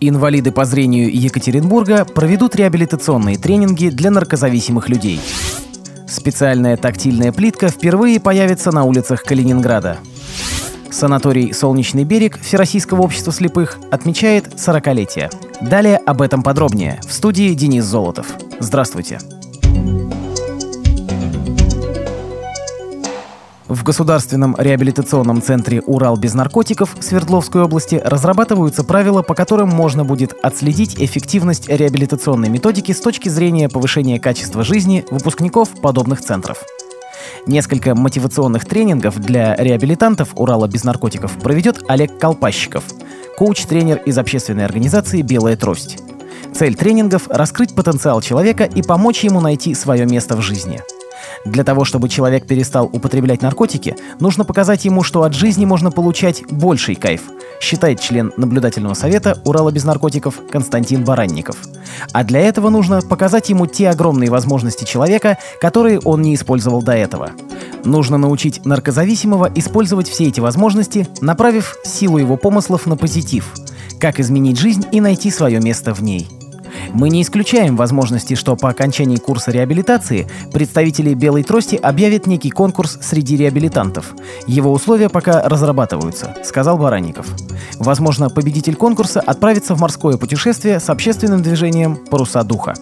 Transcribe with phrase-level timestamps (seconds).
[0.00, 5.20] Инвалиды по зрению Екатеринбурга проведут реабилитационные тренинги для наркозависимых людей.
[6.06, 9.98] Специальная тактильная плитка впервые появится на улицах Калининграда.
[10.90, 15.30] Санаторий «Солнечный берег» Всероссийского общества слепых отмечает 40-летие.
[15.60, 17.00] Далее об этом подробнее.
[17.06, 18.26] В студии Денис Золотов.
[18.60, 19.18] Здравствуйте.
[23.68, 30.36] В Государственном реабилитационном центре «Урал без наркотиков» Свердловской области разрабатываются правила, по которым можно будет
[30.40, 36.62] отследить эффективность реабилитационной методики с точки зрения повышения качества жизни выпускников подобных центров.
[37.48, 42.84] Несколько мотивационных тренингов для реабилитантов Урала без наркотиков проведет Олег Колпащиков,
[43.36, 45.98] коуч-тренер из общественной организации «Белая трость».
[46.54, 50.80] Цель тренингов– раскрыть потенциал человека и помочь ему найти свое место в жизни–
[51.44, 56.42] для того, чтобы человек перестал употреблять наркотики, нужно показать ему, что от жизни можно получать
[56.50, 57.22] больший кайф,
[57.60, 61.56] считает член наблюдательного совета Урала без наркотиков Константин Баранников.
[62.12, 66.92] А для этого нужно показать ему те огромные возможности человека, которые он не использовал до
[66.92, 67.30] этого.
[67.84, 73.52] Нужно научить наркозависимого использовать все эти возможности, направив силу его помыслов на позитив,
[74.00, 76.28] как изменить жизнь и найти свое место в ней–
[76.96, 82.98] мы не исключаем возможности, что по окончании курса реабилитации представители «Белой трости» объявят некий конкурс
[83.02, 84.14] среди реабилитантов.
[84.46, 87.26] Его условия пока разрабатываются, сказал Баранников.
[87.78, 92.72] Возможно, победитель конкурса отправится в морское путешествие с общественным движением «Паруса духа».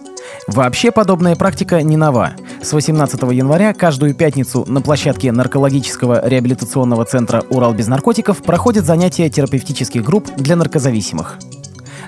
[0.47, 2.31] Вообще подобная практика не нова.
[2.61, 9.29] С 18 января каждую пятницу на площадке наркологического реабилитационного центра «Урал без наркотиков» проходят занятия
[9.29, 11.37] терапевтических групп для наркозависимых.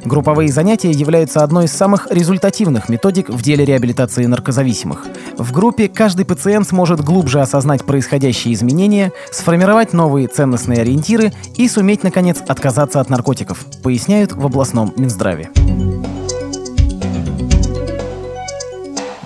[0.07, 5.05] Групповые занятия являются одной из самых результативных методик в деле реабилитации наркозависимых.
[5.37, 12.03] В группе каждый пациент сможет глубже осознать происходящие изменения, сформировать новые ценностные ориентиры и суметь,
[12.03, 15.49] наконец, отказаться от наркотиков, поясняют в областном Минздраве.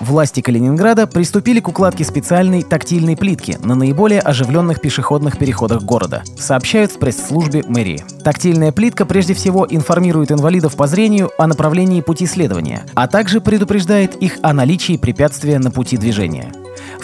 [0.02, 6.90] Власти Калининграда приступили к укладке специальной тактильной плитки на наиболее оживленных пешеходных переходах города, сообщают
[6.90, 8.04] в пресс-службе мэрии.
[8.24, 14.16] Тактильная плитка прежде всего информирует инвалидов по зрению о направлении пути следования, а также предупреждает
[14.16, 16.52] их о наличии препятствия на пути движения.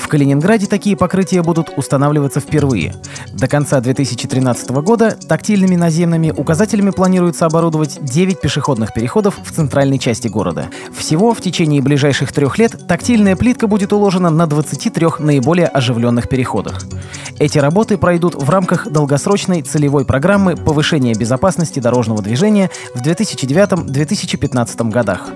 [0.08, 2.94] В Калининграде такие покрытия будут устанавливаться впервые.
[3.34, 10.28] До конца 2013 года тактильными наземными указателями планируется оборудовать 9 пешеходных переходов в центральной части
[10.28, 10.70] города.
[10.96, 16.80] Всего в течение ближайших трех лет тактильная плитка будет уложена на 23 наиболее оживленных переходах.
[17.38, 25.28] Эти работы пройдут в рамках долгосрочной целевой программы повышения безопасности дорожного движения в 2009-2015 годах.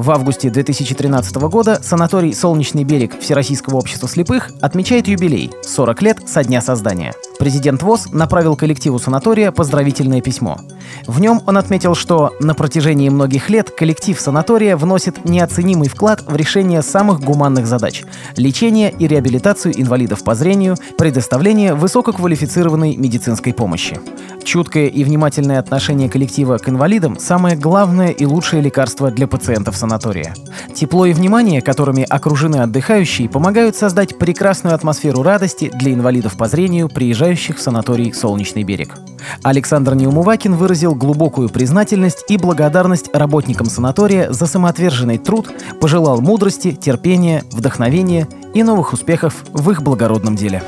[0.00, 6.42] В августе 2013 года санаторий «Солнечный берег» Всероссийского общества слепых отмечает юбилей– 40 лет со
[6.42, 7.12] дня создания.
[7.40, 10.58] Президент ВОЗ направил коллективу санатория поздравительное письмо.
[11.06, 16.36] В нем он отметил, что на протяжении многих лет коллектив санатория вносит неоценимый вклад в
[16.36, 18.02] решение самых гуманных задач–
[18.36, 23.98] лечение и реабилитацию инвалидов по зрению, предоставление высококвалифицированной медицинской помощи.
[24.44, 30.34] Чуткое и внимательное отношение коллектива к инвалидам– самое главное и лучшее лекарство для пациентов санатория.
[30.74, 36.90] Тепло и внимание, которыми окружены отдыхающие, помогают создать прекрасную атмосферу радости для инвалидов по зрению,
[36.90, 38.96] приезжающих в санаторий «Солнечный берег».
[39.42, 45.48] Александр Неумывакин выразил глубокую признательность и благодарность работникам санатория за самоотверженный труд,
[45.80, 50.62] пожелал мудрости, терпения, вдохновения и новых успехов в их благородном деле.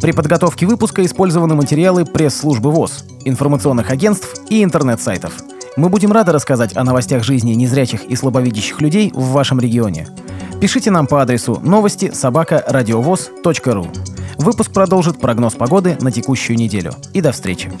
[0.00, 5.32] При подготовке выпуска использованы материалы пресс-службы ВОЗ, информационных агентств и интернет-сайтов.
[5.76, 10.08] Мы будем рады рассказать о новостях жизни незрячих и слабовидящих людей в вашем регионе.
[10.60, 12.58] Пишите нам по адресу новости собака
[13.66, 13.86] ру.
[14.38, 16.92] Выпуск продолжит прогноз погоды на текущую неделю.
[17.12, 17.72] И до встречи.